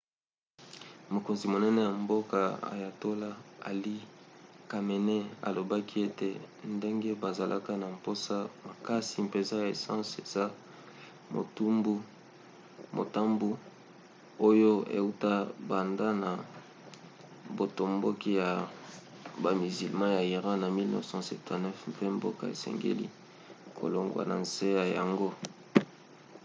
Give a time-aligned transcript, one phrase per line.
[1.13, 2.39] mokonzi monene ya mboka
[2.73, 3.35] ayatollah
[3.69, 3.95] ali
[4.69, 6.29] khamenei alobaki ete
[6.75, 8.35] ndenge bazalaka na mposa
[8.67, 10.45] makasi mpenza ya essence eza
[12.97, 13.49] motambu
[14.47, 15.33] oyo euta
[15.69, 16.31] banda na
[17.57, 18.49] botomboki ya
[19.43, 23.07] bamizilma ya iran na 1979 mpe mboka esengeli
[23.77, 25.29] kolongwa na nse na yango